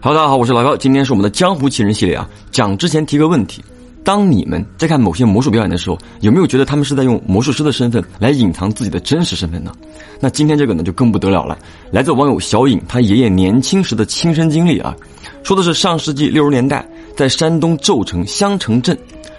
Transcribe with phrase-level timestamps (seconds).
[0.00, 2.28] 好大家好，我是老高，今天是我们的江湖奇人系列啊。
[2.52, 3.60] 讲之前提个问题：
[4.04, 9.72] 当你们在看某些魔术表演的时候，有没有觉得他们是在用魔术师的身份来隐藏自己的真实身份呢？
[10.20, 11.58] 那今天这个呢就更不得了了，
[11.90, 14.94] 来自网友小颖他爷爷年轻时的亲身经历啊，
[15.42, 18.96] 说的是上世纪六十年代在山东邹城襄城镇，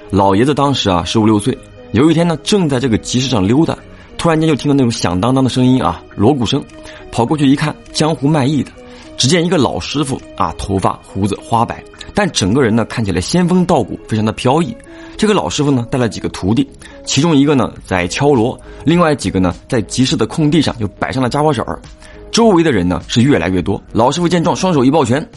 [0.10, 1.58] 老爷子当时啊十五六岁，
[1.94, 3.78] 有一天呢正在这个集市上溜达，
[4.18, 6.62] 突然间就听到那种响当当的声音啊，锣鼓声，
[7.14, 8.72] 跑过去一看，江湖卖艺的。
[9.20, 11.84] 只见一个老师傅啊，头发胡子花白，
[12.16, 14.74] 但整个人呢看起来仙风道骨，非常的飘逸。
[15.18, 16.66] 这个老师傅呢带了几个徒弟，
[17.04, 21.78] 其中一个呢在敲锣，另外几个呢在集市的空地上就摆上了家伙事儿。
[22.32, 23.82] 周围的人呢是越来越多。
[23.92, 25.30] 老师傅见状，双手一抱拳：“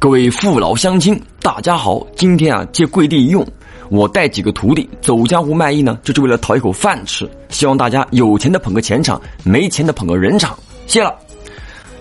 [0.00, 2.02] 各位父老乡亲，大家好！
[2.16, 3.46] 今天啊借贵地一用，
[3.90, 7.30] 我带几个徒弟走江湖卖艺呢，就是为了讨一口饭吃。
[7.50, 10.58] 希望大家有钱的捧个钱场，没钱的捧个人场。
[10.86, 11.14] 谢了。”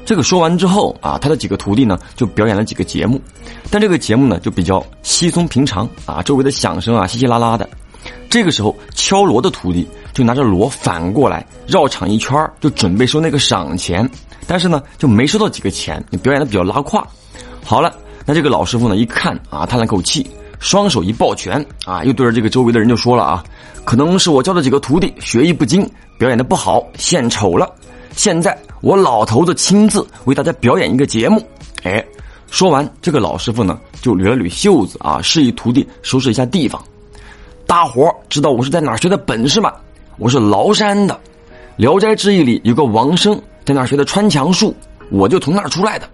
[0.09, 3.21] 这个说完之后啊，他的几个徒弟呢就表演了几个节目，
[3.69, 7.69] 但这个节目呢就比较稀松平常啊，周围的响声啊稀稀拉拉的。
[8.27, 14.09] 这个时候敲锣的徒弟就拿着锣反过来绕场一圈就准备收那个赏钱，
[14.47, 17.07] 但是呢就没收到几个钱，表演的比较拉胯。
[17.63, 17.93] 好了，
[18.25, 20.27] 那这个老师傅呢一看啊，叹了口气，
[20.59, 23.43] 双手一抱拳啊，又对着这个周围的人就说了啊，
[23.85, 27.71] 可能是我教的几个徒弟学艺不精，表演的不好，献丑了。
[28.15, 31.41] 现在我老头子亲自为大家表演一个节目，
[31.83, 32.03] 哎，
[32.49, 36.81] 说完这个老师傅呢就捋了捋袖子啊，示意徒弟收拾一下地方。
[37.67, 39.73] 大伙知道我是在哪学的本事吗？
[40.17, 41.13] 我是崂山的，
[41.75, 44.75] 《聊斋志异》里有个王生在那学的穿墙术，
[45.11, 46.09] 我就从那儿出来的。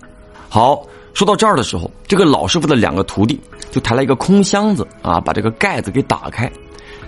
[0.50, 3.40] 好，说到这儿的时候，这个老师傅的两个徒弟
[3.72, 6.52] 就抬了一个空箱子啊，把这个盖子给打开。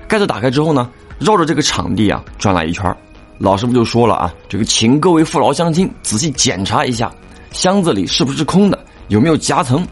[0.07, 2.95] 盖子打开之后呢，绕着这个场地啊转了一圈。
[3.37, 7.11] 老师傅就说了啊，这个请各位父老乡亲仔细检查一下，
[7.51, 9.85] 箱子里是不是空的，有没有夹层。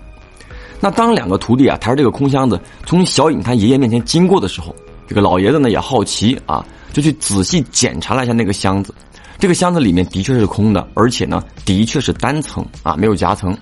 [0.79, 4.75] 那当两个徒弟啊抬着这个空箱子从小颖他爷爷面前经过的时候，
[5.07, 8.93] 这个老爷子呢也好奇啊，就去仔细检查了一下那个箱子。
[9.37, 13.55] 这个箱子里面的确是空的，而且呢的确是单层啊，没有夹层。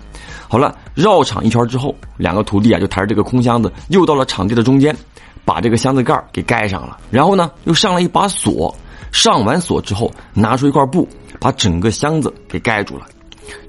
[0.47, 4.95] 好了，绕场一圈之后，两个徒弟啊就抬着这个空箱子又到了场地的中间，
[5.43, 8.73] 把这个箱子盖给盖上了，然后呢又上了一把锁。
[9.13, 11.07] 上完锁之后，拿出一块布，
[11.39, 13.05] 把整个箱子给盖住了。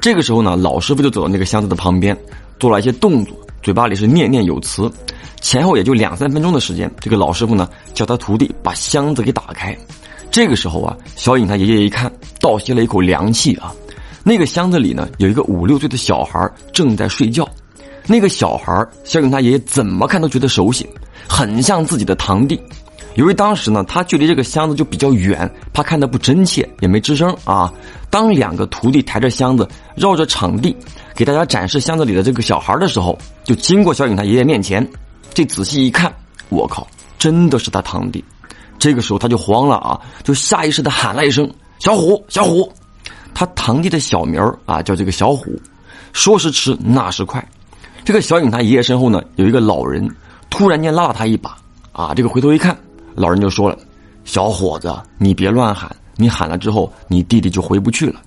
[0.00, 2.16] 这个时候呢，老师傅就走到那个箱子的旁边，
[2.58, 4.90] 做了一些动作，嘴巴里是念念有词。
[5.42, 9.76] 前后也就两三分钟的时间，这个老师傅呢叫他徒弟把箱子给打开。
[10.30, 12.10] 这个时候啊，小颖他爷爷一看，
[12.40, 13.70] 倒吸了一口凉气啊。
[14.24, 17.46] 那个箱子里呢，有一个五六岁的小孩正在睡觉。
[18.06, 20.88] 那个小孩，小颖他爷爷怎么看都觉得熟悉，
[21.28, 22.58] 很像自己的堂弟。
[23.14, 27.72] 由于当时呢，他距离这个箱子就比较远，怕看得不真切，也没吱声啊。
[28.10, 30.76] 当两个徒弟抬着箱子绕着场地
[31.14, 34.88] 给大家展示箱子里的这个小孩的时候，就经过小颖他爷爷面前，
[35.32, 36.12] 这仔细一看，
[36.48, 36.86] 我靠，
[37.18, 38.24] 真的是他堂弟。
[38.78, 41.48] 这个时候他就慌了啊，就下意识的喊了一声
[41.78, 42.70] ：“小虎，小虎！”
[43.32, 45.58] 他堂弟的小名啊叫这个小虎。
[46.12, 47.44] 说时迟，那时快，
[48.04, 50.08] 这个小颖他爷爷身后呢有一个老人，
[50.50, 51.56] 突然间拉了他一把
[51.92, 52.76] 啊，这个回头一看。
[53.14, 53.78] 老人就说了
[54.24, 58.20] ：“小伙子，你别乱喊，你喊了之后，你弟弟就回不去了。”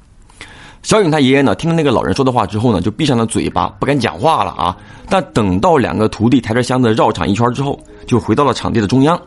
[0.83, 4.77] 小颖他爷爷呢，听了那个老人说的话之后呢，就闭上了嘴巴，不敢讲话了啊。
[5.09, 9.19] 但等到两个徒弟抬着箱子绕场一圈之后，就回到了场地的中央，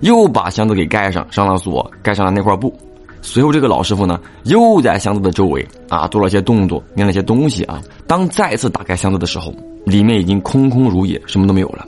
[0.00, 2.74] 又把箱子给盖上，上了锁，盖上了那块布。
[3.22, 7.80] 随后，这个老师傅呢，又在箱子的周围啊做了些动作，念了些东西啊。
[8.06, 9.54] 当再次打开箱子的时候，
[9.86, 11.86] 里面已经空空如也，什么都没有了。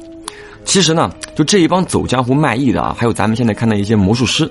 [0.66, 4.50] 其实呢，就这一帮走江湖卖艺的啊，还有咱们现在看到一些魔术师，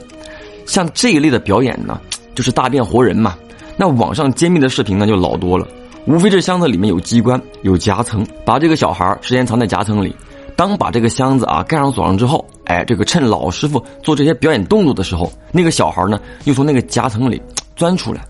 [0.66, 2.02] 像这一类的表演呢，
[2.34, 3.36] 就是大变活人嘛。
[3.78, 5.68] 那网上揭秘的视频呢就老多了，
[6.08, 10.16] 无非这箱子里面有机关、有夹层，把这个小孩时间藏在夹层里。
[10.56, 17.42] 当把这个箱子啊盖上锁上之后，哎，这个趁老师傅做这些表演动作的时候，那个小孩呢又从那个夹层里
[17.76, 18.26] 钻出来。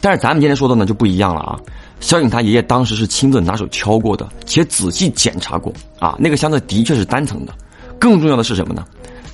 [0.00, 1.58] 但是咱们今天说的呢就不一样了啊。
[2.04, 7.54] 小颖他爷爷当时是亲自拿手敲过的，且仔细检查过啊，那个箱子的确是单层的。
[7.98, 8.84] 更重要的是什么呢？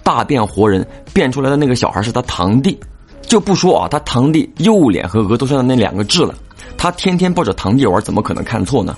[0.05, 2.79] 大变活人变出来的那个小孩是他堂弟，
[3.23, 6.33] 就不说啊，他堂弟右脸和额头上的那两个痣了，
[6.79, 8.97] 他天天抱着堂弟玩，怎么可能看错呢？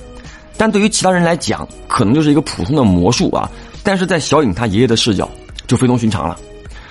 [0.59, 3.51] 但对于其他人来讲，可能就是一个普通的魔术啊，
[3.83, 5.27] 但是在小颖他爷爷的视角
[5.67, 6.37] 就非同寻常了。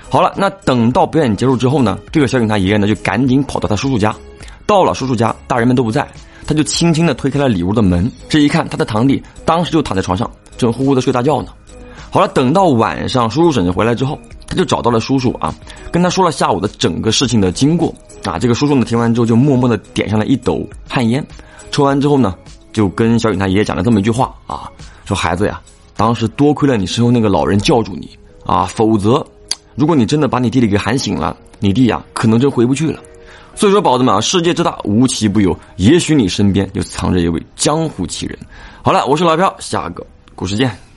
[0.10, 4.16] 好了，那等到表演结束之后呢，这个小颖他爷爷呢就赶紧跑到他叔叔家，
[4.66, 6.08] 到了叔叔家，大人们都不在。
[6.52, 11.48] 他就轻轻的推开了里屋的门，这一看，他的堂弟当时就躺在床上，正呼呼的睡大觉呢。
[12.10, 15.56] 好了，等到晚上叔叔婶婶回来之后，他就找到了叔叔啊，
[15.94, 17.96] 跟他说了下午的整个事情的经过
[18.26, 18.38] 啊。
[18.38, 21.26] 这个叔叔呢听完之后，就默默的点上了一斗旱烟，
[21.72, 22.36] 抽完之后呢，
[22.74, 24.70] 就跟小雨他爷爷讲了这么一句话啊，
[25.06, 25.62] 说孩子呀，
[25.96, 28.10] 当时多亏了你身后那个老人叫住你
[28.46, 29.26] 啊，否则，
[29.76, 33.00] 如果你真的把你弟弟给喊醒了，你弟呀可能就回不去了。
[33.56, 38.38] 所以说，宝子们啊，世界之大，无奇不有，也许你身边就藏着一位江湖奇人。
[38.82, 40.06] 好了，我是老飘，下个
[40.36, 40.91] 故事见。